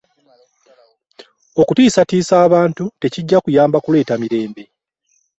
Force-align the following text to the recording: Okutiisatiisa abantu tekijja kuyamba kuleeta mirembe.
Okutiisatiisa 1.61 2.33
abantu 2.47 2.83
tekijja 3.01 3.37
kuyamba 3.43 3.77
kuleeta 3.83 4.13
mirembe. 4.21 4.63